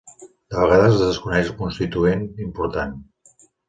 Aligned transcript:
De 0.53 0.61
vegades 0.63 0.95
es 0.95 1.03
desconeix 1.03 1.53
el 1.53 1.61
constituent 1.61 2.27
important. 2.51 3.01